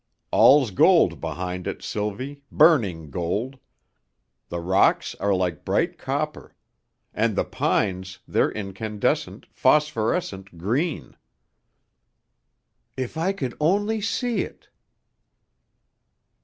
[0.31, 3.59] All's gold behind it, Sylvie, burning gold.
[4.49, 6.55] The rocks are like bright copper.
[7.13, 11.15] And the pines, they're incandescent, phosphorescent green"
[12.97, 14.69] "If I could only see it!"